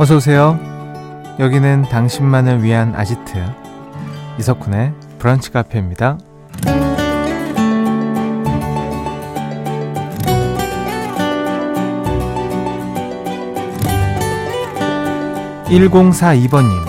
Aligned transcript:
어서 0.00 0.14
오세요. 0.14 0.56
여기는 1.40 1.82
당신만을 1.90 2.62
위한 2.62 2.94
아지트 2.94 3.44
이석훈의 4.38 4.92
브런치 5.18 5.50
카페입니다. 5.50 6.18
1042번님 15.66 16.86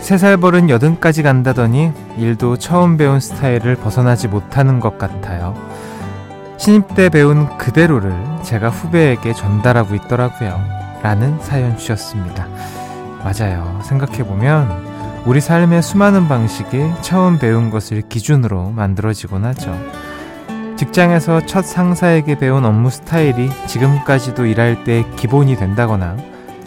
3살 0.00 0.42
버른 0.42 0.66
80까지 0.66 1.22
간다더니 1.22 1.90
일도 2.18 2.58
처음 2.58 2.98
배운 2.98 3.18
스타일을 3.18 3.76
벗어나지 3.76 4.28
못하는 4.28 4.78
것 4.78 4.98
같아요. 4.98 5.54
신입 6.58 6.94
때 6.94 7.08
배운 7.08 7.56
그대로를 7.56 8.12
제가 8.42 8.68
후배에게 8.68 9.32
전달하고 9.32 9.94
있더라고요. 9.94 10.79
라는 11.02 11.38
사연 11.40 11.76
주셨습니다. 11.76 12.46
맞아요. 13.24 13.80
생각해보면 13.84 15.22
우리 15.26 15.40
삶의 15.40 15.82
수많은 15.82 16.28
방식이 16.28 16.90
처음 17.02 17.38
배운 17.38 17.70
것을 17.70 18.02
기준으로 18.08 18.70
만들어지곤 18.70 19.44
하죠. 19.46 19.76
직장에서 20.76 21.44
첫 21.44 21.64
상사에게 21.64 22.38
배운 22.38 22.64
업무 22.64 22.88
스타일이 22.90 23.50
지금까지도 23.66 24.46
일할 24.46 24.84
때 24.84 25.04
기본이 25.16 25.56
된다거나 25.56 26.16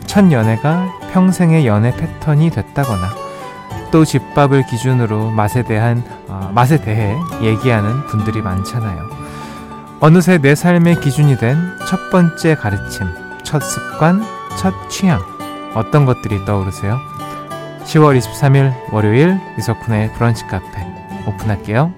첫 0.06 0.32
연애가 0.32 0.88
평생의 1.14 1.66
연애 1.66 1.96
패턴이 1.96 2.52
됐다거나 2.52 3.10
또 3.92 4.06
집밥을 4.06 4.66
기준으로 4.68 5.32
맛에 5.32 5.64
대한 5.64 6.04
어, 6.28 6.52
맛에 6.54 6.82
대해 6.82 7.16
얘기하는 7.42 8.06
분들이 8.08 8.42
많잖아요. 8.42 9.02
어느새 10.00 10.38
내 10.38 10.54
삶의 10.54 11.00
기준이 11.00 11.38
된 11.38 11.74
첫 11.94 12.10
번째 12.10 12.56
가르침, 12.56 13.06
첫 13.54 13.60
습관, 13.60 14.20
첫 14.58 14.74
취향. 14.90 15.22
어떤 15.76 16.08
것들이 16.08 16.44
떠오르세요? 16.44 17.00
10월 17.84 18.18
23일 18.18 18.92
월요일 18.92 19.40
이석훈의 19.60 20.12
브런치 20.14 20.46
카페 20.46 20.68
오픈할게요. 21.28 21.94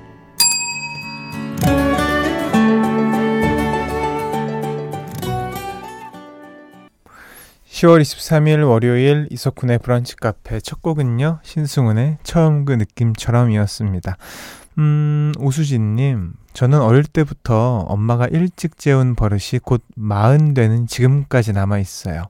10월 7.70 8.02
23일 8.02 8.68
월요일 8.68 9.30
이석훈의 9.32 9.80
브런치 9.80 10.18
카페 10.18 10.60
첫 10.60 10.82
곡은요. 10.82 11.40
신승훈의 11.44 12.18
처음 12.24 12.66
그 12.66 12.74
느낌처럼이었습니다. 12.74 14.18
음, 14.80 15.32
오수진님, 15.40 16.34
저는 16.56 16.80
어릴 16.80 17.04
때부터 17.04 17.80
엄마가 17.80 18.28
일찍 18.28 18.78
재운 18.78 19.14
버릇이 19.14 19.60
곧 19.62 19.84
마흔 19.98 20.54
되는 20.54 20.88
지금까지 20.88 21.52
남아 21.52 21.80
있어요. 21.80 22.24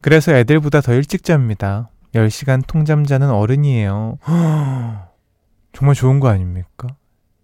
그래서 0.00 0.32
애들보다 0.32 0.80
더 0.80 0.94
일찍 0.94 1.24
잡니다. 1.24 1.90
10시간 2.14 2.66
통잠 2.66 3.04
자는 3.04 3.28
어른이에요. 3.30 4.16
정말 5.74 5.94
좋은 5.94 6.20
거 6.20 6.28
아닙니까? 6.28 6.88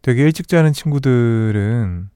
되게 0.00 0.22
일찍 0.22 0.48
자는 0.48 0.72
친구들은 0.72 2.09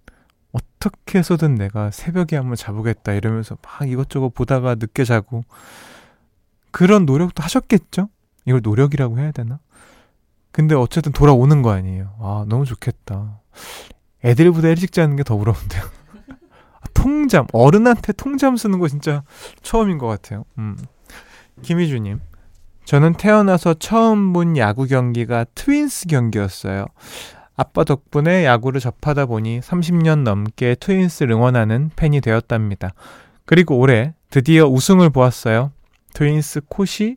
어떻게 0.53 1.19
해서든 1.19 1.57
내가 1.57 1.91
새벽에 1.91 2.37
한번 2.37 2.57
자보겠다 2.57 3.13
이러면서 3.13 3.59
막 3.61 3.87
이것저것 3.87 4.31
보다가 4.31 4.77
늦게 4.77 5.05
자고 5.05 5.45
그런 6.71 7.05
노력도 7.05 7.43
하셨겠죠? 7.43 8.09
이걸 8.47 8.61
노력이라고 8.63 9.19
해야 9.19 9.31
되나? 9.31 9.59
근데 10.53 10.75
어쨌든 10.75 11.13
돌아오는 11.13 11.63
거 11.63 11.71
아니에요. 11.71 12.15
아, 12.21 12.45
너무 12.49 12.65
좋겠다. 12.65 13.41
애들보다 14.25 14.69
일찍 14.69 14.93
자는 14.93 15.17
게 15.17 15.23
더 15.23 15.37
부러운데요. 15.37 15.83
아, 16.81 16.87
통잠, 16.95 17.47
어른한테 17.53 18.13
통잠 18.13 18.57
쓰는 18.57 18.79
거 18.79 18.89
진짜 18.89 19.23
처음인 19.63 19.99
것 19.99 20.07
같아요. 20.07 20.45
음. 20.59 20.77
김희주님. 21.63 22.21
저는 22.85 23.13
태어나서 23.15 23.75
처음 23.75 24.33
본 24.33 24.57
야구 24.57 24.87
경기가 24.87 25.45
트윈스 25.55 26.09
경기였어요. 26.09 26.87
아빠 27.55 27.85
덕분에 27.85 28.45
야구를 28.47 28.81
접하다 28.81 29.27
보니 29.27 29.61
30년 29.61 30.23
넘게 30.23 30.75
트윈스를 30.81 31.33
응원하는 31.35 31.91
팬이 31.95 32.21
되었답니다. 32.21 32.95
그리고 33.45 33.79
올해 33.79 34.15
드디어 34.31 34.67
우승을 34.67 35.11
보았어요. 35.11 35.71
트윈스 36.15 36.63
코시 36.69 37.17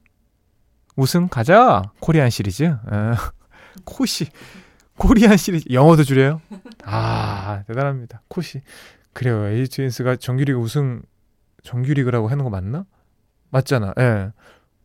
우승 0.96 1.28
가자! 1.28 1.82
코리안 2.00 2.30
시리즈. 2.30 2.76
아, 2.86 3.16
코시. 3.86 4.28
코리안 4.98 5.38
시리즈. 5.38 5.66
영어도 5.72 6.04
줄여요? 6.04 6.42
아 6.84 7.64
대단합니다. 7.68 8.22
코시. 8.28 8.62
그래요. 9.14 9.44
트윈스가 9.68 10.18
정규리그 10.18 10.60
우승 10.60 11.02
정규리그라고 11.64 12.28
하는 12.28 12.44
거 12.44 12.50
맞나? 12.50 12.86
맞잖아. 13.50 13.94
예. 14.00 14.32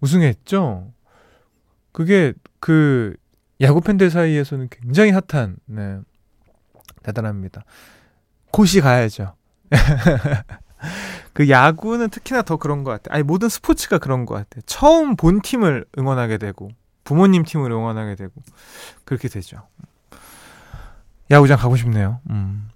우승했죠? 0.01 0.93
그게 1.93 2.33
그 2.61 3.17
야구 3.61 3.81
팬들 3.81 4.11
사이에서는 4.11 4.69
굉장히 4.71 5.11
핫한 5.11 5.57
네. 5.67 5.99
대단합니다. 7.03 7.65
코시 8.51 8.81
가야죠 8.81 9.35
그 11.39 11.49
야구는 11.49 12.11
특히나 12.11 12.43
더 12.43 12.57
그런 12.57 12.83
것 12.83 12.91
같아. 12.91 13.15
아니 13.15 13.23
모든 13.23 13.49
스포츠가 13.49 13.99
그런 13.99 14.27
것 14.27 14.35
같아. 14.35 14.61
처음 14.67 15.15
본 15.15 15.41
팀을 15.41 15.85
응원하게 15.97 16.37
되고 16.37 16.69
부모님 17.05 17.45
팀을 17.45 17.71
응원하게 17.71 18.17
되고 18.17 18.33
그렇게 19.05 19.29
되죠. 19.29 19.59
야구장 21.31 21.57
가고 21.57 21.77
싶네요. 21.77 22.19
음. 22.31 22.71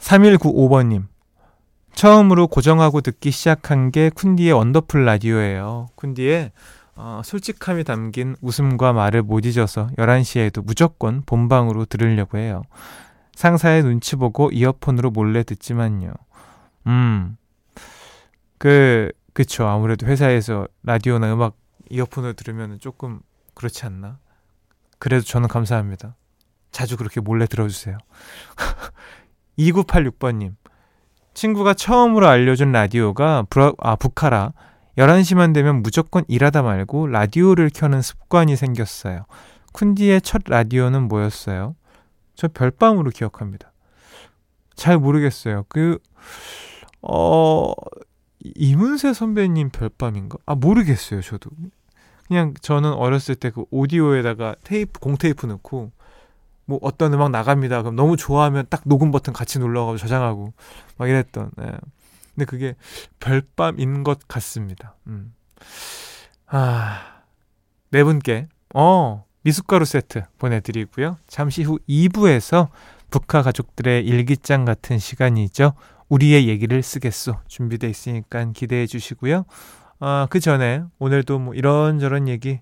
3195번님. 0.00 1.06
처음으로 1.94 2.46
고정하고 2.48 3.00
듣기 3.00 3.30
시작한 3.30 3.90
게 3.90 4.10
쿤디의 4.10 4.54
원더풀 4.54 5.06
라디오예요. 5.06 5.86
쿤디의 5.96 6.50
어, 6.96 7.22
솔직함이 7.24 7.84
담긴 7.84 8.36
웃음과 8.42 8.92
말을 8.92 9.22
못 9.22 9.46
잊어서 9.46 9.88
11시에도 9.96 10.62
무조건 10.62 11.22
본방으로 11.24 11.86
들으려고 11.86 12.36
해요. 12.36 12.64
상사의 13.34 13.82
눈치 13.82 14.14
보고 14.16 14.50
이어폰으로 14.50 15.10
몰래 15.10 15.42
듣지만요. 15.42 16.12
음. 16.86 17.38
그, 18.58 19.10
그쵸. 19.32 19.66
아무래도 19.66 20.06
회사에서 20.06 20.66
라디오나 20.82 21.32
음악 21.32 21.56
이어폰을 21.90 22.34
들으면 22.34 22.78
조금 22.78 23.20
그렇지 23.54 23.84
않나? 23.86 24.18
그래도 24.98 25.24
저는 25.24 25.48
감사합니다. 25.48 26.16
자주 26.70 26.96
그렇게 26.96 27.20
몰래 27.20 27.46
들어주세요. 27.46 27.98
2986번님. 29.58 30.54
친구가 31.34 31.74
처음으로 31.74 32.28
알려준 32.28 32.72
라디오가 32.72 33.44
브라, 33.50 33.72
아, 33.78 33.96
부카라. 33.96 34.52
11시만 34.96 35.52
되면 35.52 35.82
무조건 35.82 36.24
일하다 36.28 36.62
말고 36.62 37.08
라디오를 37.08 37.70
켜는 37.74 38.00
습관이 38.00 38.56
생겼어요. 38.56 39.26
쿤디의 39.72 40.22
첫 40.22 40.42
라디오는 40.46 41.08
뭐였어요? 41.08 41.74
저 42.36 42.48
별밤으로 42.48 43.10
기억합니다. 43.10 43.72
잘 44.74 44.98
모르겠어요. 44.98 45.64
그, 45.68 45.98
어, 47.02 47.72
이문세 48.44 49.12
선배님 49.14 49.70
별밤인가? 49.70 50.38
아, 50.46 50.54
모르겠어요, 50.54 51.22
저도. 51.22 51.50
그냥 52.28 52.54
저는 52.60 52.92
어렸을 52.92 53.34
때 53.34 53.50
그 53.50 53.64
오디오에다가 53.70 54.56
테이프, 54.64 55.00
공테이프 55.00 55.46
넣고, 55.46 55.92
뭐 56.66 56.78
어떤 56.82 57.12
음악 57.12 57.30
나갑니다. 57.30 57.82
그럼 57.82 57.96
너무 57.96 58.16
좋아하면 58.16 58.66
딱 58.70 58.82
녹음 58.86 59.10
버튼 59.10 59.32
같이 59.32 59.58
눌러가지고 59.58 59.98
저장하고, 59.98 60.52
막 60.96 61.08
이랬던, 61.08 61.50
예. 61.60 61.72
근데 62.34 62.44
그게 62.46 62.74
별밤인 63.20 64.02
것 64.04 64.26
같습니다. 64.26 64.94
음. 65.06 65.34
아, 66.46 67.22
네 67.90 68.02
분께, 68.04 68.48
어, 68.74 69.24
미숫가루 69.42 69.84
세트 69.84 70.22
보내드리고요. 70.38 71.18
잠시 71.26 71.62
후 71.62 71.78
2부에서 71.88 72.68
북한 73.10 73.42
가족들의 73.42 74.04
일기장 74.04 74.64
같은 74.64 74.98
시간이죠. 74.98 75.74
우리의 76.14 76.46
얘기를 76.48 76.80
쓰겠소. 76.80 77.38
준비되어 77.48 77.90
있으니까 77.90 78.44
기대해 78.52 78.86
주시고요. 78.86 79.44
아, 79.98 80.28
그 80.30 80.38
전에 80.38 80.84
오늘도 81.00 81.40
뭐 81.40 81.54
이런저런 81.54 82.28
얘기 82.28 82.60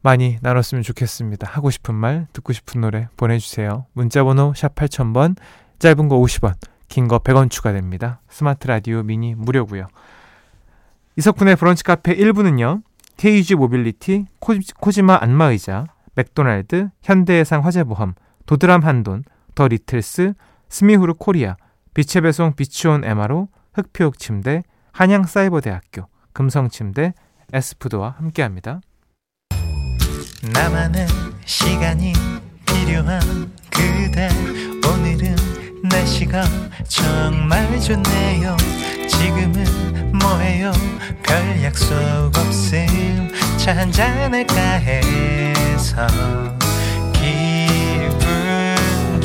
많이 0.00 0.38
나눴으면 0.40 0.82
좋겠습니다. 0.82 1.46
하고 1.50 1.70
싶은 1.70 1.94
말, 1.94 2.26
듣고 2.32 2.54
싶은 2.54 2.80
노래 2.80 3.08
보내주세요. 3.18 3.86
문자번호 3.92 4.54
샵 4.56 4.74
8000번, 4.74 5.36
짧은 5.78 6.08
거 6.08 6.16
50원, 6.18 6.54
긴 6.88 7.08
거 7.08 7.18
100원 7.18 7.50
추가됩니다. 7.50 8.20
스마트 8.28 8.66
라디오 8.68 9.02
미니 9.02 9.34
무료고요. 9.34 9.86
이석훈의 11.16 11.56
브런치 11.56 11.84
카페 11.84 12.16
1부는요. 12.16 12.82
KG 13.18 13.54
모빌리티, 13.54 14.26
코지마 14.40 15.18
안마의자, 15.20 15.86
맥도날드, 16.14 16.88
현대해상 17.02 17.64
화재보험, 17.64 18.14
도드람 18.46 18.82
한돈, 18.82 19.24
더 19.54 19.68
리틀스, 19.68 20.32
스미후르 20.68 21.14
코리아, 21.14 21.56
빛의 21.94 22.22
배송 22.22 22.54
비치온 22.54 23.04
에마로, 23.04 23.48
흙표흙침대, 23.72 24.62
한양사이버대학교, 24.92 26.08
금성침대, 26.32 27.14
에스푸드와 27.52 28.16
함께합니다. 28.18 28.80
나만의 30.52 31.06
시간이 31.44 32.12
필요한 32.66 33.20
그대. 33.70 34.28
오늘은 34.86 35.36
날씨가 35.88 36.42
정말 36.88 37.80
좋네요. 37.80 38.56
지금은 39.08 40.12
뭐해요? 40.18 40.72
별 41.22 41.62
약속 41.62 41.94
없음. 42.36 43.30
차 43.56 43.76
한잔할까 43.76 44.54
해서 44.54 46.06
기분 47.12 48.18
그 49.20 49.24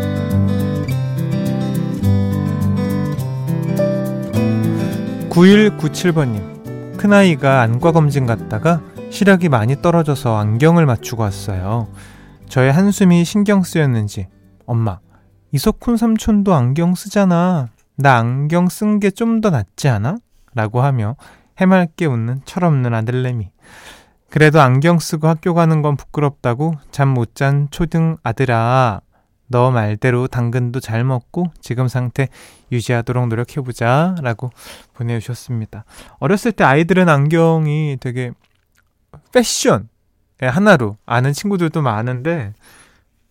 9197번님. 5.31 6.97
큰아이가 6.97 7.61
안과 7.61 7.91
검진 7.93 8.25
갔다가 8.25 8.81
시력이 9.09 9.49
많이 9.49 9.81
떨어져서 9.81 10.37
안경을 10.37 10.85
맞추고 10.85 11.23
왔어요. 11.23 11.87
저의 12.49 12.71
한숨이 12.73 13.23
신경 13.23 13.63
쓰였는지, 13.63 14.27
엄마, 14.65 14.99
이석훈 15.53 15.95
삼촌도 15.97 16.53
안경 16.53 16.95
쓰잖아. 16.95 17.69
나 17.95 18.17
안경 18.17 18.67
쓴 18.67 18.99
게 18.99 19.09
좀 19.11 19.39
더 19.41 19.49
낫지 19.49 19.87
않아? 19.87 20.17
라고 20.53 20.81
하며 20.81 21.15
해맑게 21.59 22.05
웃는 22.07 22.41
철없는 22.45 22.93
아들내미. 22.93 23.51
그래도 24.29 24.59
안경 24.61 24.99
쓰고 24.99 25.27
학교 25.27 25.53
가는 25.53 25.81
건 25.81 25.95
부끄럽다고 25.95 26.75
잠 26.91 27.09
못 27.13 27.35
잔 27.35 27.67
초등 27.71 28.17
아들아. 28.23 29.01
너 29.51 29.69
말대로 29.69 30.27
당근도 30.27 30.79
잘 30.79 31.03
먹고 31.03 31.51
지금 31.59 31.87
상태 31.87 32.29
유지하도록 32.71 33.27
노력해보자. 33.27 34.15
라고 34.21 34.49
보내주셨습니다. 34.93 35.85
어렸을 36.19 36.51
때 36.51 36.63
아이들은 36.63 37.09
안경이 37.09 37.97
되게 37.99 38.31
패션의 39.33 39.87
하나로 40.41 40.97
아는 41.05 41.33
친구들도 41.33 41.81
많은데 41.81 42.53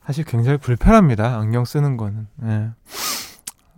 사실 0.04 0.24
굉장히 0.24 0.58
불편합니다. 0.58 1.38
안경 1.38 1.64
쓰는 1.64 1.96
거는. 1.96 2.28
예. 2.44 2.70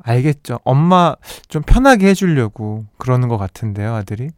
알겠죠. 0.03 0.59
엄마 0.65 1.15
좀 1.49 1.62
편하게 1.62 2.09
해주려고 2.09 2.87
그러는 2.99 3.29
것 3.29 3.39
같은데요, 3.39 3.94
아들이. 3.94 4.31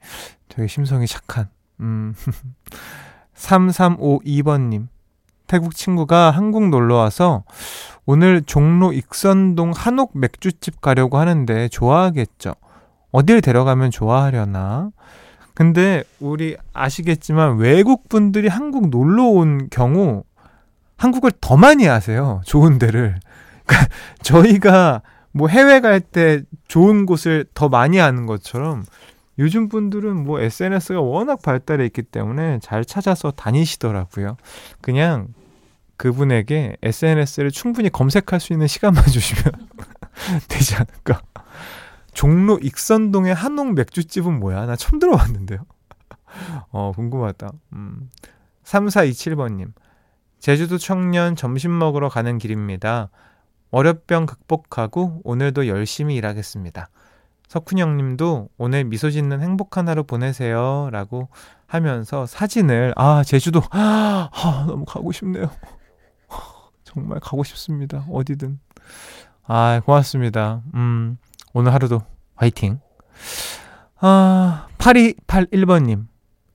되게 0.49 0.69
심성이 0.69 1.06
착한. 1.06 1.49
음. 1.81 2.15
3352번님. 3.35 4.89
태국 5.47 5.75
친구가 5.75 6.31
한국 6.31 6.69
놀러 6.69 6.97
와서 6.97 7.45
오늘 8.06 8.43
종로 8.43 8.93
익선동 8.93 9.73
한옥 9.75 10.12
맥주집 10.19 10.81
가려고 10.81 11.19
하는데 11.19 11.69
좋아하겠죠. 11.69 12.55
어딜 13.12 13.41
데려가면 13.41 13.91
좋아하려나? 13.91 14.91
근데 15.55 16.03
우리 16.21 16.56
아시겠지만 16.73 17.59
외국 17.59 18.09
분들이 18.09 18.49
한국 18.49 18.89
놀러 18.89 19.25
온 19.25 19.69
경우 19.71 20.25
한국을 20.97 21.33
더 21.41 21.56
많이 21.56 21.89
아세요. 21.89 22.43
좋은 22.45 22.79
데를. 22.79 23.17
그러니까 23.67 23.89
저희가 24.23 25.03
뭐 25.33 25.49
해외 25.49 25.81
갈 25.81 26.01
때 26.01 26.43
좋은 26.69 27.06
곳을 27.06 27.47
더 27.55 27.69
많이 27.69 28.01
아는 28.01 28.27
것처럼 28.27 28.85
요즘 29.39 29.69
분들은 29.69 30.25
뭐 30.25 30.41
SNS가 30.41 31.01
워낙 31.01 31.41
발달해 31.43 31.87
있기 31.87 32.03
때문에 32.03 32.61
잘 32.62 32.85
찾아서 32.85 33.31
다니시더라고요. 33.31 34.37
그냥 34.81 35.29
그분에게 36.05 36.77
SNS를 36.83 37.51
충분히 37.51 37.89
검색할 37.89 38.39
수 38.39 38.53
있는 38.53 38.67
시간만 38.67 39.05
주시면 39.09 39.55
되지 40.49 40.75
않을까. 40.75 41.23
종로 42.12 42.59
익선동의 42.59 43.35
한옥 43.35 43.73
맥주집은 43.73 44.39
뭐야? 44.39 44.67
나 44.67 44.77
처음 44.77 44.99
들어봤는데요. 44.99 45.61
어, 46.73 46.93
궁금하다. 46.95 47.53
음. 47.73 48.11
3427번님. 48.65 49.73
제주도 50.41 50.77
청년 50.77 51.37
점심 51.37 51.79
먹으러 51.79 52.11
가는 52.11 52.37
길입니다. 52.37 53.09
월요병 53.71 54.27
극복하고 54.27 55.23
오늘도 55.25 55.69
열심히 55.69 56.17
일하겠습니다. 56.17 56.91
석훈 57.49 57.79
형님도 57.79 58.51
오늘 58.59 58.85
미소 58.85 59.11
짓는 59.11 59.41
행복한 59.41 59.89
하루 59.89 60.05
보내세요. 60.05 60.91
라고 60.93 61.29
하면서 61.67 62.27
사진을, 62.27 62.93
아, 62.97 63.25
제주도, 63.25 63.62
아, 63.73 64.65
너무 64.69 64.85
가고 64.85 65.11
싶네요. 65.11 65.51
정말 66.94 67.19
가고 67.20 67.43
싶습니다. 67.44 68.06
어디든. 68.11 68.58
아, 69.46 69.81
고맙습니다. 69.85 70.62
음, 70.75 71.19
오늘 71.52 71.75
하루도 71.75 72.00
화이팅. 72.37 72.81
아, 74.00 74.67
8281번님. 74.79 76.06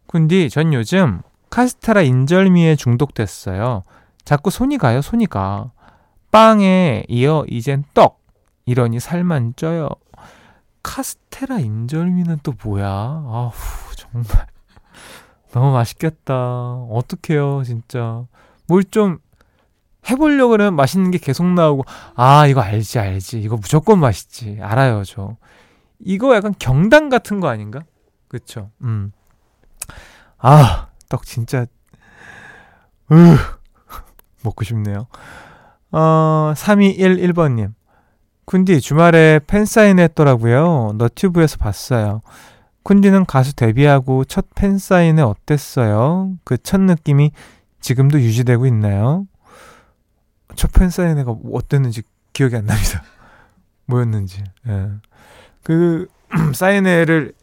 군디, 0.08 0.50
전 0.50 0.74
요즘 0.74 1.22
카스테라 1.50 2.02
인절미에 2.02 2.76
중독됐어요. 2.76 3.84
자꾸 4.24 4.50
손이 4.50 4.78
가요, 4.78 5.02
손이 5.02 5.26
가. 5.28 5.72
빵에 6.32 7.04
이어 7.10 7.44
이젠 7.48 7.84
떡. 7.94 8.20
이러니 8.66 9.00
살만 9.00 9.54
쪄요. 9.56 9.90
카스테라 10.84 11.60
인절미는 11.60 12.40
또 12.44 12.54
뭐야? 12.64 12.88
아우, 12.88 13.52
정말. 13.96 14.48
너무 15.52 15.72
맛있겠다. 15.74 16.34
어떡해요, 16.90 17.64
진짜. 17.64 18.26
뭘 18.68 18.84
좀 18.84 19.18
해보려고 20.10 20.52
그러면 20.52 20.76
맛있는 20.76 21.12
게 21.12 21.18
계속 21.18 21.46
나오고, 21.48 21.84
아, 22.16 22.46
이거 22.48 22.62
알지, 22.62 23.00
알지. 23.00 23.42
이거 23.42 23.58
무조건 23.58 24.00
맛있지. 24.00 24.60
알아요, 24.62 25.04
저. 25.04 25.38
이거 26.00 26.36
약간 26.36 26.54
경당 26.60 27.10
같은 27.10 27.40
거 27.40 27.48
아닌가? 27.50 27.82
그쵸. 28.28 28.70
음. 28.84 29.12
아, 30.38 30.88
떡 31.10 31.26
진짜, 31.26 31.66
으, 33.12 33.16
먹고 34.44 34.64
싶네요. 34.64 35.08
어, 35.92 36.54
3211번님. 36.56 37.74
쿤디 38.46 38.82
주말에 38.82 39.40
팬사인 39.46 40.00
했더라고요. 40.00 40.94
너튜브에서 40.98 41.58
봤어요. 41.58 42.22
쿤디는 42.84 43.26
가수 43.28 43.56
데뷔하고 43.56 44.24
첫 44.26 44.48
팬사인회 44.56 45.22
어땠어요? 45.22 46.32
그 46.46 46.58
첫 46.58 46.80
느낌이 46.82 47.32
지금도 47.82 48.20
유지되고 48.22 48.66
있나요? 48.66 49.26
첫 50.60 50.74
팬사인회가 50.74 51.38
어땠는지 51.54 52.04
기억이 52.34 52.58
안 52.58 52.66
납니다. 52.66 53.02
뭐였는지. 53.88 54.44
예. 54.68 54.90
그 55.64 56.06
사인회를 56.54 57.34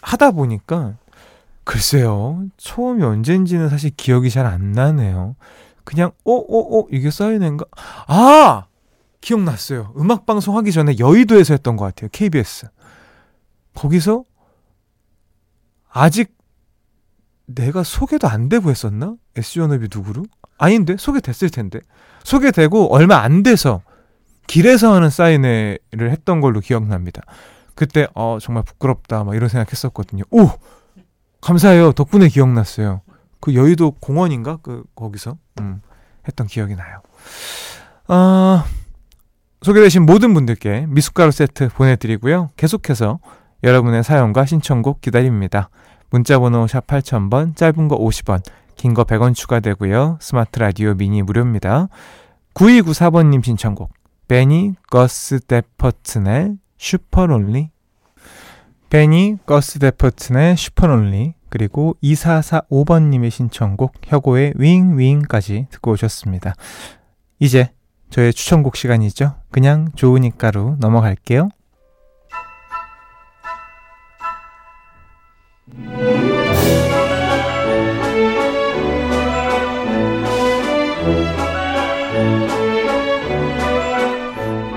하다 0.00 0.30
보니까 0.30 0.94
글쎄요. 1.64 2.42
처음이 2.56 3.02
언젠지는 3.02 3.68
사실 3.68 3.90
기억이 3.94 4.30
잘 4.30 4.46
안 4.46 4.72
나네요. 4.72 5.36
그냥 5.84 6.12
어어어 6.24 6.40
어, 6.40 6.80
어, 6.80 6.86
이게 6.90 7.10
사인회인가? 7.10 7.66
아 8.06 8.64
기억났어요. 9.20 9.92
음악 9.98 10.24
방송 10.24 10.56
하기 10.56 10.72
전에 10.72 10.98
여의도에서 10.98 11.52
했던 11.52 11.76
것 11.76 11.84
같아요. 11.84 12.08
KBS. 12.12 12.68
거기서 13.74 14.24
아직 15.90 16.34
내가 17.44 17.82
소개도 17.82 18.26
안 18.26 18.48
되고 18.48 18.70
했었나? 18.70 19.16
SG워너비 19.36 19.88
누구로? 19.94 20.24
아닌데 20.60 20.96
소개됐을 20.98 21.50
텐데 21.50 21.80
소개되고 22.22 22.94
얼마 22.94 23.16
안 23.16 23.42
돼서 23.42 23.82
길에서 24.46 24.94
하는 24.94 25.10
사인회를 25.10 26.10
했던 26.10 26.40
걸로 26.40 26.60
기억납니다. 26.60 27.22
그때 27.74 28.06
어 28.14 28.38
정말 28.40 28.62
부끄럽다 28.62 29.24
막 29.24 29.34
이런 29.34 29.48
생각했었거든요. 29.48 30.24
오 30.30 30.50
감사해요 31.40 31.92
덕분에 31.92 32.28
기억났어요. 32.28 33.00
그 33.40 33.54
여의도 33.54 33.92
공원인가 33.92 34.58
그 34.62 34.84
거기서 34.94 35.38
음, 35.60 35.80
했던 36.28 36.46
기억이 36.46 36.76
나요. 36.76 37.00
아 38.06 38.64
어, 38.66 38.80
소개되신 39.62 40.04
모든 40.04 40.34
분들께 40.34 40.86
미숫가루 40.88 41.30
세트 41.30 41.70
보내드리고요. 41.70 42.50
계속해서 42.56 43.18
여러분의 43.62 44.04
사연과 44.04 44.44
신청곡 44.44 45.00
기다립니다. 45.00 45.70
문자번호 46.10 46.66
샵 46.66 46.86
8000번, 46.86 47.56
짧은 47.56 47.88
거 47.88 47.96
50원, 47.98 48.42
긴 48.80 48.94
거 48.94 49.04
100원 49.04 49.34
추가되고요. 49.34 50.16
스마트 50.22 50.58
라디오 50.58 50.94
미니 50.94 51.20
무료입니다. 51.20 51.88
9294번님 52.54 53.44
신청곡, 53.44 53.92
베니 54.26 54.76
거스 54.90 55.40
데퍼튼의 55.40 56.56
Supalonely 56.78 57.68
베니 58.88 59.36
거스 59.44 59.78
데퍼튼의 59.80 60.56
Supalonely 60.56 61.34
그리고 61.50 61.94
2445번님의 62.02 63.28
신청곡 63.28 63.92
혁오의 64.02 64.54
윙윙까지 64.56 65.66
듣고 65.68 65.90
오셨습니다. 65.90 66.54
이제 67.38 67.72
저의 68.08 68.32
추천곡 68.32 68.76
시간이죠. 68.76 69.34
그냥 69.50 69.90
좋으니까로 69.94 70.76
넘어갈게요. 70.80 71.50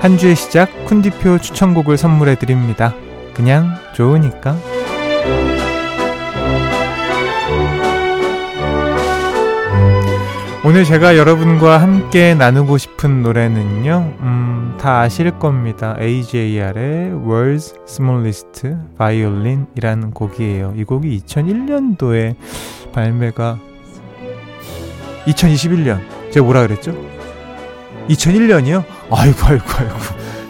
한 0.04 0.18
주의 0.18 0.36
시작 0.36 0.68
쿤디표 0.84 1.40
추천곡을 1.40 1.96
선물해 1.96 2.34
드립니다. 2.34 2.94
그냥 3.32 3.70
좋으니까. 3.94 4.54
오늘 10.62 10.84
제가 10.84 11.16
여러분과 11.16 11.78
함께 11.78 12.34
나누고 12.34 12.76
싶은 12.76 13.22
노래는요, 13.22 14.16
음, 14.20 14.76
다 14.78 15.00
아실 15.00 15.30
겁니다. 15.38 15.96
AJR의 15.98 17.12
World's 17.12 17.74
Smallest 17.88 18.76
Violin이라는 18.98 20.10
곡이에요. 20.10 20.74
이 20.76 20.84
곡이 20.84 21.22
2001년도에 21.24 22.34
발매가 22.92 23.58
2021년. 25.24 26.00
제가 26.30 26.44
뭐라 26.44 26.66
그랬죠? 26.66 26.94
2001년이요? 28.10 28.93
아이고, 29.10 29.38
아이고, 29.46 29.64
아이고. 29.78 29.94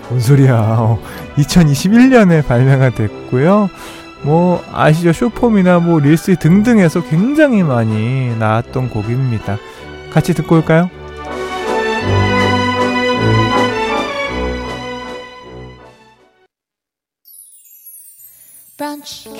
뭔 0.08 0.20
소리야. 0.20 0.54
어, 0.54 0.98
2021년에 1.36 2.46
발매가 2.46 2.90
됐고요. 2.90 3.70
뭐, 4.22 4.62
아시죠? 4.72 5.12
쇼폼이나 5.12 5.80
뭐, 5.80 6.00
릴스 6.00 6.36
등등에서 6.36 7.02
굉장히 7.04 7.62
많이 7.62 8.34
나왔던 8.38 8.90
곡입니다. 8.90 9.58
같이 10.12 10.32
듣고 10.34 10.56
올까요? 10.56 10.88
브런치 18.76 19.33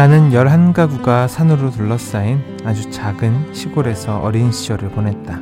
나는 0.00 0.30
11가구가 0.30 1.28
산으로 1.28 1.70
둘러싸인 1.70 2.40
아주 2.64 2.90
작은 2.90 3.52
시골에서 3.52 4.20
어린 4.20 4.50
시절을 4.50 4.88
보냈다. 4.92 5.38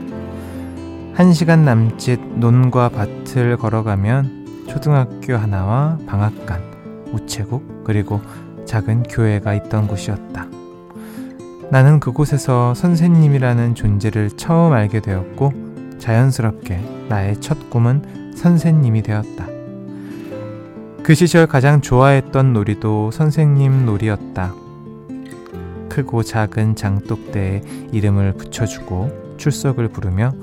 한 1.15 1.33
시간 1.33 1.65
남짓 1.65 2.21
논과 2.41 2.89
밭을 2.89 3.57
걸어가면 3.57 4.65
초등학교 4.67 5.37
하나와 5.37 5.97
방앗간, 6.09 6.61
우체국, 7.13 7.85
그리고 7.85 8.21
작은 8.65 9.05
교회가 9.05 9.55
있던 9.55 9.87
곳이었다. 9.87 10.49
나는 11.71 12.01
그곳에서 12.01 12.75
선생님이라는 12.75 13.77
존재를 13.77 14.31
처음 14.31 14.73
알게 14.73 14.99
되었고, 14.99 15.53
자연스럽게 16.01 17.07
나의 17.09 17.41
첫 17.41 17.71
꿈은 17.71 18.35
선생님이 18.35 19.03
되었다. 19.03 19.58
그 21.09 21.15
시절 21.15 21.47
가장 21.47 21.81
좋아했던 21.81 22.53
놀이도 22.53 23.13
선생님 23.13 23.87
놀이였다. 23.87 24.55
크고 25.89 26.23
작은 26.23 26.77
장독대에 26.77 27.63
이름을 27.93 28.35
붙여주고 28.35 29.37
출석을 29.39 29.89
부르며 29.89 30.35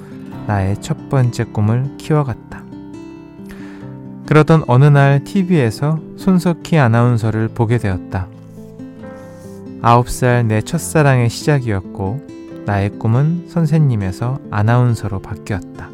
나의 0.48 0.82
첫 0.82 1.08
번째 1.08 1.44
꿈을 1.44 1.98
키워갔다. 2.00 2.64
그러던 4.26 4.64
어느 4.66 4.86
날 4.86 5.24
TV에서 5.24 6.00
손석희 6.18 6.80
아나운서를 6.80 7.50
보게 7.50 7.78
되었다. 7.78 8.28
아홉 9.84 10.10
살 10.10 10.48
내 10.48 10.62
첫사랑의 10.62 11.30
시작이었고 11.30 12.64
나의 12.66 12.90
꿈은 12.98 13.50
선생님에서 13.50 14.40
아나운서로 14.50 15.20
바뀌었다. 15.20 15.92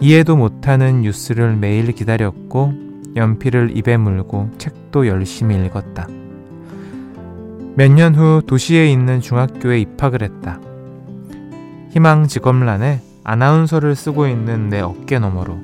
이해도 0.00 0.34
못하는 0.34 1.02
뉴스를 1.02 1.54
매일 1.54 1.92
기다렸고 1.92 2.83
연필을 3.16 3.76
입에 3.76 3.96
물고 3.96 4.50
책도 4.58 5.06
열심히 5.06 5.56
읽었다. 5.64 6.06
몇 7.76 7.90
년 7.90 8.14
후 8.14 8.42
도시에 8.46 8.90
있는 8.90 9.20
중학교에 9.20 9.80
입학을 9.80 10.22
했다. 10.22 10.60
희망 11.90 12.26
직업란에 12.26 13.00
아나운서를 13.24 13.94
쓰고 13.94 14.26
있는 14.26 14.68
내 14.68 14.80
어깨 14.80 15.18
너머로 15.18 15.58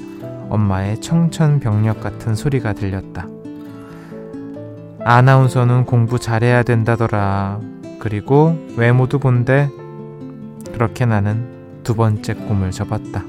엄마의 0.48 1.00
청천벽력 1.00 2.00
같은 2.00 2.34
소리가 2.34 2.72
들렸다. 2.72 3.26
아나운서는 5.04 5.86
공부 5.86 6.18
잘해야 6.18 6.62
된다더라. 6.62 7.60
그리고 8.00 8.56
외모도 8.76 9.18
본데 9.18 9.68
그렇게 10.72 11.06
나는 11.06 11.80
두 11.84 11.94
번째 11.94 12.34
꿈을 12.34 12.70
접었다. 12.70 13.24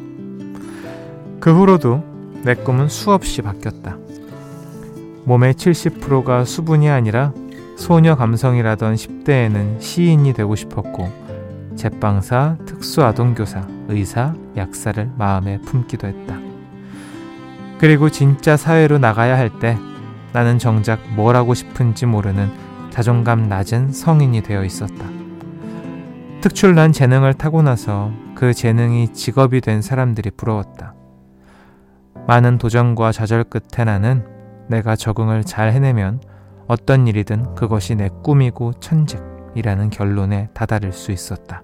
그 1.39 1.53
후로도 1.53 2.03
내 2.43 2.55
꿈은 2.55 2.87
수없이 2.89 3.41
바뀌었다. 3.41 3.97
몸의 5.25 5.53
70%가 5.53 6.45
수분이 6.45 6.89
아니라 6.89 7.33
소녀 7.77 8.15
감성이라던 8.15 8.95
10대에는 8.95 9.81
시인이 9.81 10.33
되고 10.33 10.55
싶었고 10.55 11.09
제빵사, 11.75 12.57
특수아동교사, 12.65 13.67
의사, 13.87 14.35
약사를 14.57 15.11
마음에 15.17 15.59
품기도 15.61 16.07
했다. 16.07 16.37
그리고 17.79 18.09
진짜 18.09 18.57
사회로 18.57 18.99
나가야 18.99 19.37
할 19.37 19.49
때 19.59 19.77
나는 20.33 20.59
정작 20.59 20.99
뭘 21.15 21.35
하고 21.35 21.53
싶은지 21.53 22.05
모르는 22.05 22.49
자존감 22.89 23.49
낮은 23.49 23.91
성인이 23.91 24.43
되어 24.43 24.63
있었다. 24.63 25.05
특출난 26.41 26.91
재능을 26.91 27.33
타고나서 27.33 28.11
그 28.35 28.53
재능이 28.53 29.13
직업이 29.13 29.61
된 29.61 29.81
사람들이 29.81 30.31
부러웠다. 30.31 30.93
많은 32.27 32.57
도전과 32.57 33.11
좌절 33.11 33.43
끝에 33.45 33.83
나는 33.85 34.25
내가 34.67 34.95
적응을 34.95 35.43
잘 35.43 35.71
해내면 35.71 36.21
어떤 36.67 37.07
일이든 37.07 37.55
그것이 37.55 37.95
내 37.95 38.09
꿈이고 38.23 38.73
천직이라는 38.73 39.89
결론에 39.89 40.49
다다를 40.53 40.93
수 40.93 41.11
있었다. 41.11 41.63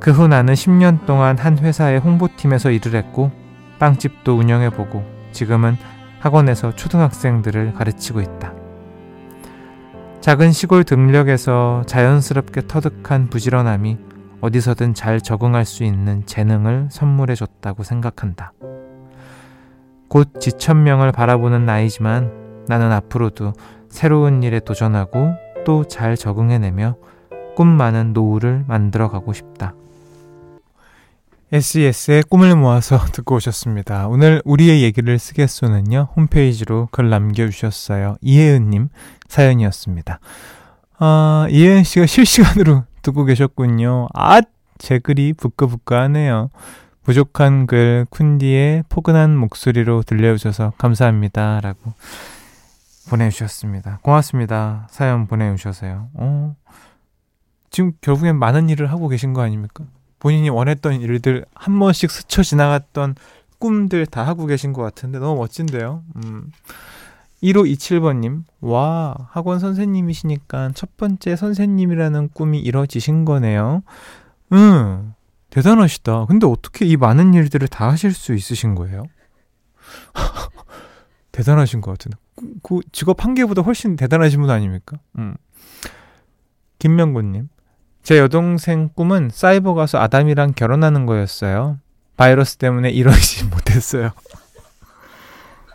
그 0.00 0.10
후 0.10 0.26
나는 0.26 0.54
10년 0.54 1.06
동안 1.06 1.38
한 1.38 1.56
회사의 1.58 2.00
홍보팀에서 2.00 2.72
일을 2.72 2.96
했고 2.96 3.30
빵집도 3.78 4.36
운영해보고 4.36 5.04
지금은 5.30 5.76
학원에서 6.18 6.74
초등학생들을 6.74 7.74
가르치고 7.74 8.20
있다. 8.20 8.52
작은 10.20 10.52
시골 10.52 10.84
등력에서 10.84 11.82
자연스럽게 11.86 12.68
터득한 12.68 13.28
부지런함이 13.28 13.98
어디서든 14.40 14.94
잘 14.94 15.20
적응할 15.20 15.64
수 15.64 15.84
있는 15.84 16.26
재능을 16.26 16.88
선물해 16.90 17.36
줬다고 17.36 17.84
생각한다. 17.84 18.52
곧 20.12 20.28
지천명을 20.38 21.10
바라보는 21.10 21.64
나이지만 21.64 22.64
나는 22.68 22.92
앞으로도 22.92 23.54
새로운 23.88 24.42
일에 24.42 24.60
도전하고 24.60 25.32
또 25.64 25.84
잘 25.84 26.18
적응해내며 26.18 26.96
꿈 27.56 27.66
많은 27.66 28.12
노후를 28.12 28.66
만들어가고 28.68 29.32
싶다. 29.32 29.74
SES의 31.50 32.24
꿈을 32.24 32.54
모아서 32.56 32.98
듣고 33.12 33.36
오셨습니다. 33.36 34.06
오늘 34.08 34.42
우리의 34.44 34.82
얘기를 34.82 35.18
쓰겠소는요, 35.18 36.08
홈페이지로 36.14 36.88
글 36.90 37.08
남겨주셨어요. 37.08 38.16
이혜은님 38.20 38.90
사연이었습니다. 39.28 40.20
아, 40.98 41.46
이혜은 41.48 41.84
씨가 41.84 42.04
실시간으로 42.04 42.84
듣고 43.00 43.24
계셨군요. 43.24 44.08
아, 44.12 44.42
제 44.76 44.98
글이 44.98 45.32
부끄부끄하네요. 45.32 46.50
부족한 47.04 47.66
글 47.66 48.06
쿤디의 48.10 48.84
포근한 48.88 49.36
목소리로 49.36 50.02
들려주셔서 50.02 50.72
감사합니다. 50.78 51.60
라고 51.60 51.94
보내주셨습니다. 53.08 53.98
고맙습니다. 54.02 54.86
사연 54.90 55.26
보내주셔서요. 55.26 56.08
어, 56.14 56.56
지금 57.70 57.92
결국엔 58.00 58.36
많은 58.36 58.68
일을 58.68 58.90
하고 58.90 59.08
계신 59.08 59.32
거 59.32 59.42
아닙니까? 59.42 59.84
본인이 60.18 60.50
원했던 60.50 61.00
일들 61.00 61.44
한 61.54 61.78
번씩 61.78 62.10
스쳐 62.10 62.42
지나갔던 62.42 63.16
꿈들 63.58 64.06
다 64.06 64.26
하고 64.26 64.46
계신 64.46 64.72
것 64.72 64.82
같은데 64.82 65.18
너무 65.18 65.40
멋진데요. 65.40 66.04
음. 66.16 66.52
1527번님, 67.42 68.44
와, 68.60 69.16
학원 69.30 69.58
선생님이시니까 69.58 70.70
첫 70.74 70.96
번째 70.96 71.34
선생님이라는 71.34 72.30
꿈이 72.32 72.60
이뤄지신 72.60 73.24
거네요. 73.24 73.82
응, 74.52 75.14
대단하시다. 75.52 76.24
근데 76.26 76.46
어떻게 76.46 76.86
이 76.86 76.96
많은 76.96 77.34
일들을 77.34 77.68
다 77.68 77.90
하실 77.90 78.14
수 78.14 78.32
있으신 78.34 78.74
거예요? 78.74 79.04
대단하신 81.30 81.82
것 81.82 81.90
같은데. 81.90 82.16
그, 82.36 82.54
그 82.62 82.80
직업 82.90 83.22
한 83.22 83.34
개보다 83.34 83.60
훨씬 83.60 83.96
대단하신 83.96 84.40
분 84.40 84.48
아닙니까? 84.48 84.98
음. 85.18 85.36
김명구님, 86.78 87.50
제 88.02 88.18
여동생 88.18 88.88
꿈은 88.94 89.28
사이버 89.30 89.74
가수 89.74 89.98
아담이랑 89.98 90.54
결혼하는 90.54 91.04
거였어요. 91.04 91.78
바이러스 92.16 92.56
때문에 92.56 92.88
이러지 92.88 93.44
못했어요. 93.52 94.12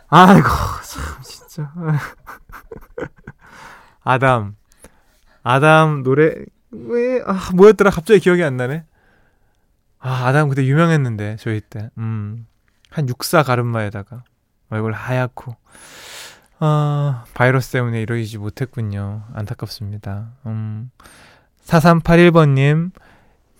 아이고, 0.08 0.48
참, 0.48 1.22
진짜. 1.22 1.72
아담. 4.02 4.56
아담 5.44 6.02
노래, 6.02 6.34
왜, 6.72 7.22
아, 7.24 7.50
뭐였더라? 7.54 7.90
갑자기 7.90 8.18
기억이 8.18 8.42
안 8.42 8.56
나네. 8.56 8.84
아, 9.98 10.26
아담 10.26 10.48
그때 10.48 10.64
유명했는데, 10.64 11.36
저희 11.40 11.60
때. 11.60 11.90
음, 11.98 12.46
한 12.90 13.08
육사 13.08 13.42
가르마에다가. 13.42 14.24
얼굴 14.70 14.92
하얗고. 14.92 15.56
아, 16.60 17.24
바이러스 17.34 17.72
때문에 17.72 18.02
이러지 18.02 18.38
못했군요. 18.38 19.24
안타깝습니다. 19.32 20.32
음. 20.46 20.90
4381번님, 21.64 22.90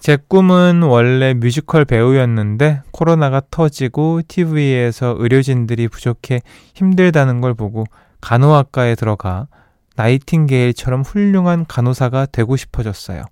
제 0.01 0.17
꿈은 0.17 0.83
원래 0.83 1.35
뮤지컬 1.35 1.85
배우였는데 1.85 2.83
코로나가 2.93 3.43
터지고 3.51 4.21
TV에서 4.27 5.17
의료진들이 5.19 5.89
부족해 5.89 6.41
힘들다는 6.75 7.41
걸 7.41 7.55
보고 7.55 7.85
간호학과에 8.21 8.95
들어가 8.95 9.49
나이팅게일처럼 9.97 11.03
훌륭한 11.03 11.67
간호사가 11.67 12.27
되고 12.27 12.57
싶어졌어요. 12.57 13.25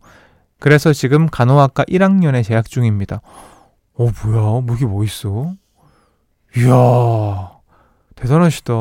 그래서 0.58 0.92
지금 0.92 1.26
간호학과 1.26 1.84
1학년에 1.84 2.42
재학 2.44 2.68
중입니다. 2.68 3.20
어, 3.94 4.08
뭐야? 4.24 4.60
뭐 4.62 4.76
이게 4.76 4.86
뭐 4.86 5.04
있어? 5.04 5.54
이야, 6.56 7.50
대단하시다. 8.14 8.72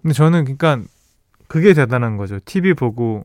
근데 0.00 0.14
저는 0.14 0.44
그러니까 0.44 0.80
그게 1.48 1.74
대단한 1.74 2.16
거죠. 2.16 2.38
TV 2.44 2.74
보고 2.74 3.24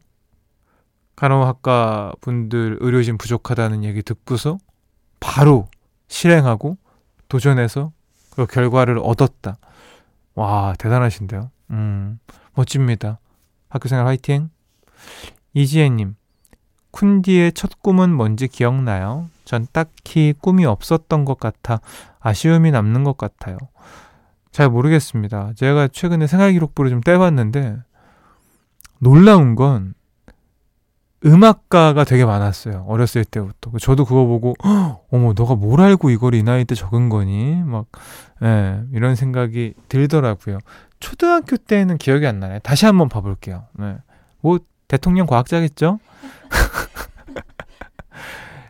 간호학과 1.15 2.13
분들 2.21 2.77
의료진 2.81 3.17
부족하다는 3.17 3.83
얘기 3.83 4.01
듣고서 4.03 4.57
바로 5.19 5.67
실행하고 6.07 6.77
도전해서 7.27 7.91
그 8.31 8.45
결과를 8.45 8.99
얻었다. 8.99 9.57
와, 10.35 10.75
대단하신데요. 10.77 11.49
음, 11.71 12.19
멋집니다. 12.53 13.19
학교생활 13.69 14.05
화이팅! 14.05 14.49
이지혜님, 15.53 16.15
쿤디의 16.97 17.53
첫 17.53 17.81
꿈은 17.83 18.11
뭔지 18.11 18.47
기억나요? 18.47 19.29
전 19.45 19.67
딱히 19.71 20.33
꿈이 20.39 20.65
없었던 20.65 21.25
것 21.25 21.39
같아 21.39 21.79
아쉬움이 22.19 22.71
남는 22.71 23.03
것 23.03 23.17
같아요. 23.17 23.57
잘 24.51 24.69
모르겠습니다. 24.69 25.51
제가 25.55 25.87
최근에 25.89 26.25
생활 26.25 26.51
기록부를 26.53 26.89
좀 26.89 27.01
떼봤는데, 27.01 27.77
놀라운 28.99 29.55
건 29.55 29.93
음악가가 31.23 32.03
되게 32.03 32.25
많았어요. 32.25 32.86
어렸을 32.88 33.23
때부터. 33.23 33.71
저도 33.79 34.05
그거 34.05 34.25
보고, 34.25 34.55
어머, 35.12 35.33
너가 35.33 35.53
뭘 35.53 35.81
알고 35.81 36.10
이걸 36.10 36.33
이 36.33 36.41
나이 36.41 36.65
때 36.65 36.73
적은 36.73 37.10
거니? 37.10 37.62
막, 37.63 37.86
예, 38.43 38.81
이런 38.93 39.15
생각이 39.15 39.75
들더라고요. 39.89 40.57
초등학교 40.99 41.57
때는 41.57 41.99
기억이 41.99 42.25
안 42.25 42.39
나네. 42.39 42.60
다시 42.60 42.88
한번 42.88 43.10
봐볼게요. 43.10 43.65
네. 43.73 43.97
뭐, 44.41 44.57
대통령 44.88 45.27
과학자겠죠? 45.27 45.99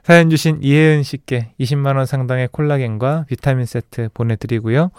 사연 0.08 0.30
주신 0.30 0.60
이혜은 0.64 1.04
씨께 1.04 1.52
20만원 1.60 2.06
상당의 2.06 2.48
콜라겐과 2.54 3.26
비타민 3.28 3.66
세트 3.66 4.08
보내드리고요. 4.14 4.90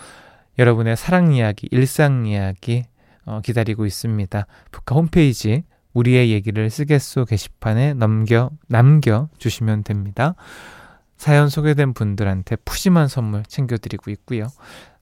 여러분의 0.59 0.99
사랑 0.99 1.33
이야기, 1.33 1.67
일상 1.71 2.27
이야기 2.27 2.85
어, 3.25 3.41
기다리고 3.43 3.87
있습니다. 3.87 4.47
북카 4.71 4.95
홈페이지 4.95 5.65
우리의 5.95 6.31
얘기를 6.31 6.69
쓰겠소 6.69 7.25
게시판에 7.25 7.95
넘겨 7.95 8.51
남겨 8.67 9.31
주시면 9.39 9.85
됩니다. 9.85 10.35
사연 11.17 11.49
소개된 11.49 11.95
분들한테 11.95 12.57
푸짐한 12.57 13.09
선물 13.09 13.45
챙겨드리고 13.45 14.11
있고요. 14.11 14.49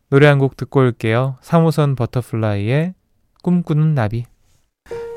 노래 0.09 0.29
한 0.29 0.39
곡 0.39 0.57
듣고 0.57 0.83
올게요. 0.83 1.37
3호선 1.43 1.97
버터플라이의 1.97 2.95
꿈꾸는 3.43 3.97
나비. 3.97 4.25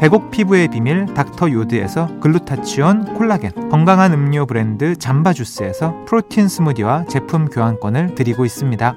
백옥 0.00 0.30
피부의 0.30 0.68
비밀 0.68 1.06
닥터 1.06 1.50
요드에서 1.50 2.20
글루타치온 2.20 3.14
콜라겐 3.14 3.68
건강한 3.68 4.12
음료 4.12 4.46
브랜드 4.46 4.96
잠바주스에서 4.96 6.04
프로틴 6.06 6.48
스무디와 6.48 7.06
제품 7.06 7.46
교환권을 7.46 8.14
드리고 8.14 8.44
있습니다. 8.44 8.94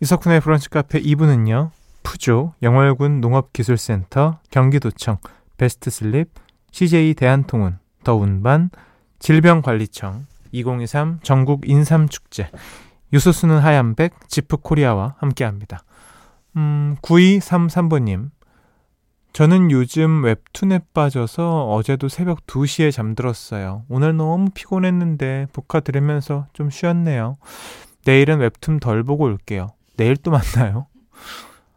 이석훈의 0.00 0.40
브런치 0.40 0.70
카페 0.70 1.00
2부는요. 1.00 1.70
푸조, 2.02 2.54
영월군 2.62 3.20
농업기술센터, 3.20 4.38
경기도청, 4.50 5.18
베스트슬립, 5.56 6.30
CJ 6.70 7.14
대한통운, 7.14 7.78
더운반, 8.04 8.70
질병관리청, 9.18 10.26
2023 10.52 11.20
전국 11.22 11.68
인삼축제, 11.68 12.50
유소수는 13.12 13.58
하얀백, 13.58 14.28
지프코리아와 14.28 15.14
함께합니다. 15.18 15.82
음, 16.56 16.96
9233번님, 17.02 18.30
저는 19.34 19.72
요즘 19.72 20.22
웹툰에 20.22 20.78
빠져서 20.94 21.66
어제도 21.66 22.08
새벽 22.08 22.46
2시에 22.46 22.92
잠들었어요. 22.92 23.82
오늘 23.88 24.16
너무 24.16 24.50
피곤했는데 24.54 25.48
복화 25.52 25.80
들으면서 25.80 26.46
좀 26.52 26.70
쉬었네요. 26.70 27.36
내일은 28.04 28.38
웹툰 28.38 28.78
덜 28.78 29.02
보고 29.02 29.24
올게요. 29.24 29.70
내일 29.96 30.16
또 30.16 30.30
만나요. 30.30 30.86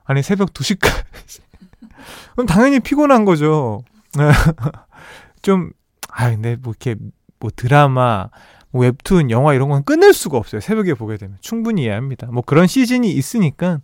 아니 0.06 0.22
새벽 0.22 0.54
2시까지. 0.54 1.42
그럼 2.34 2.46
당연히 2.46 2.80
피곤한 2.80 3.26
거죠. 3.26 3.82
좀, 5.42 5.72
아 6.10 6.30
근데 6.30 6.58
뭐 6.58 6.74
이렇게 6.80 6.96
뭐 7.40 7.50
드라마, 7.56 8.30
뭐 8.70 8.84
웹툰, 8.84 9.32
영화 9.32 9.56
이런 9.56 9.70
건 9.70 9.84
끊을 9.84 10.14
수가 10.14 10.38
없어요. 10.38 10.62
새벽에 10.62 10.94
보게 10.94 11.18
되면 11.18 11.38
충분히 11.42 11.86
이해합니다. 11.86 12.28
뭐 12.28 12.44
그런 12.46 12.68
시즌이 12.68 13.12
있으니까 13.12 13.80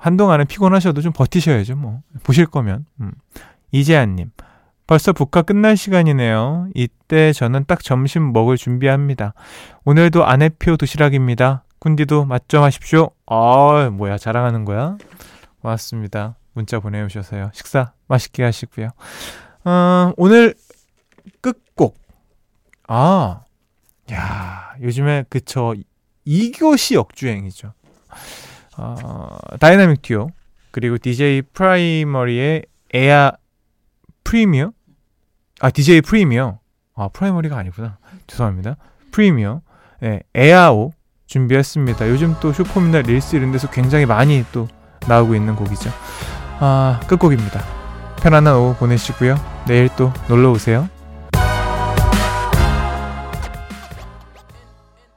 한동안은 0.00 0.46
피곤하셔도 0.46 1.00
좀 1.00 1.12
버티셔야죠, 1.12 1.76
뭐. 1.76 2.02
보실 2.22 2.46
거면. 2.46 2.86
음. 3.00 3.12
이재한님. 3.72 4.30
벌써 4.86 5.12
복화 5.12 5.42
끝날 5.42 5.76
시간이네요. 5.76 6.70
이때 6.74 7.32
저는 7.32 7.64
딱 7.66 7.82
점심 7.82 8.32
먹을 8.32 8.56
준비합니다. 8.56 9.34
오늘도 9.84 10.24
아내표 10.24 10.76
도시락입니다. 10.76 11.64
군디도 11.78 12.24
맛좀 12.24 12.62
하십시오. 12.62 13.10
아, 13.26 13.90
뭐야, 13.92 14.16
자랑하는 14.16 14.64
거야? 14.64 14.96
고맙습니다. 15.60 16.36
문자 16.54 16.80
보내주셔서요. 16.80 17.50
식사 17.52 17.92
맛있게 18.06 18.42
하시고요. 18.42 18.88
어, 19.64 20.12
오늘 20.16 20.54
끝곡. 21.40 21.96
아, 22.88 23.42
야, 24.12 24.74
요즘에 24.80 25.24
그쵸. 25.28 25.74
2교시 26.26 26.94
역주행이죠. 26.94 27.72
어, 28.78 29.36
다이나믹 29.60 30.02
듀오 30.02 30.30
그리고 30.70 30.96
DJ 30.98 31.42
프라이머리의 31.52 32.64
AEAO 32.94 33.32
프리미어? 34.24 34.72
아 35.60 35.70
DJ 35.70 36.02
프리미어. 36.02 36.58
아 36.94 37.08
프라이머리가 37.08 37.56
아니구나. 37.56 37.98
죄송합니다. 38.26 38.76
프리미어. 39.10 39.60
예, 40.02 40.20
AEAO 40.34 40.92
준비했습니다. 41.26 42.08
요즘 42.08 42.36
또 42.40 42.52
short 42.52 42.73
form이나 42.73 43.02
릴스 43.02 43.36
이런 43.36 43.52
데서 43.52 43.68
굉장히 43.70 44.06
많이 44.06 44.44
또 44.52 44.68
나오고 45.08 45.34
있는 45.34 45.56
곡이죠. 45.56 45.90
아 46.60 47.00
끝곡입니다. 47.08 47.60
편안한 48.20 48.54
오후 48.54 48.74
보내시고요. 48.76 49.36
내일 49.66 49.88
또 49.96 50.12
놀러 50.28 50.50
오세요 50.50 50.88